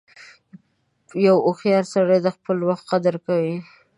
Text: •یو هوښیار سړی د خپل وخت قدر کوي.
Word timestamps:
•یو 1.25 1.37
هوښیار 1.45 1.85
سړی 1.93 2.19
د 2.23 2.27
خپل 2.35 2.57
وخت 2.69 2.85
قدر 2.91 3.15
کوي. 3.25 3.55